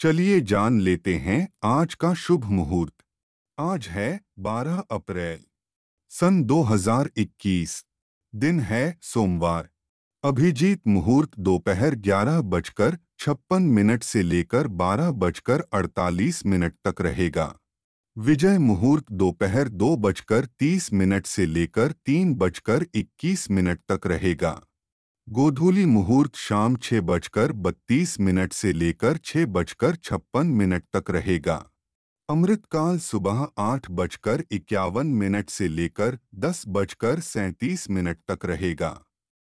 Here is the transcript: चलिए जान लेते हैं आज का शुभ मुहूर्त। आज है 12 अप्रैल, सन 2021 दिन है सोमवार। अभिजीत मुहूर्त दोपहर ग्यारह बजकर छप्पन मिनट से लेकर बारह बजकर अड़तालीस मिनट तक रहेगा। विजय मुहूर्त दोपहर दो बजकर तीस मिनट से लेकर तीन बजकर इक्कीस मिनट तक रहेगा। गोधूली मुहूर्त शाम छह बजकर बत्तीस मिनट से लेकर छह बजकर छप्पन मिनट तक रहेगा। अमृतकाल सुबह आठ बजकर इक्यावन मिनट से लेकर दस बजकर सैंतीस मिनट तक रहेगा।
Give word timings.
चलिए 0.00 0.40
जान 0.40 0.80
लेते 0.80 1.14
हैं 1.14 1.48
आज 1.64 1.94
का 1.94 2.14
शुभ 2.14 2.44
मुहूर्त। 2.44 2.92
आज 3.58 3.86
है 3.88 4.20
12 4.38 4.82
अप्रैल, 4.90 5.38
सन 6.08 6.42
2021 6.44 7.84
दिन 8.34 8.60
है 8.60 8.98
सोमवार। 9.02 9.68
अभिजीत 10.24 10.86
मुहूर्त 10.86 11.30
दोपहर 11.38 11.94
ग्यारह 11.94 12.40
बजकर 12.40 12.98
छप्पन 13.18 13.62
मिनट 13.62 14.02
से 14.02 14.22
लेकर 14.22 14.66
बारह 14.66 15.10
बजकर 15.10 15.60
अड़तालीस 15.72 16.46
मिनट 16.46 16.74
तक 16.86 17.00
रहेगा। 17.00 17.58
विजय 18.16 18.58
मुहूर्त 18.58 19.12
दोपहर 19.12 19.68
दो 19.68 19.96
बजकर 19.96 20.46
तीस 20.46 20.92
मिनट 20.92 21.26
से 21.26 21.46
लेकर 21.46 21.92
तीन 21.92 22.34
बजकर 22.34 22.86
इक्कीस 22.94 23.50
मिनट 23.50 23.80
तक 23.92 24.06
रहेगा। 24.06 24.60
गोधूली 25.32 25.84
मुहूर्त 25.86 26.36
शाम 26.36 26.76
छह 26.76 27.00
बजकर 27.00 27.52
बत्तीस 27.52 28.20
मिनट 28.20 28.52
से 28.52 28.72
लेकर 28.72 29.16
छह 29.16 29.46
बजकर 29.46 29.96
छप्पन 29.96 30.46
मिनट 30.46 30.82
तक 30.96 31.10
रहेगा। 31.10 31.56
अमृतकाल 32.28 32.98
सुबह 32.98 33.46
आठ 33.58 33.90
बजकर 33.90 34.44
इक्यावन 34.50 35.06
मिनट 35.06 35.50
से 35.50 35.68
लेकर 35.68 36.18
दस 36.34 36.62
बजकर 36.68 37.20
सैंतीस 37.20 37.90
मिनट 37.90 38.18
तक 38.28 38.46
रहेगा। 38.46 39.04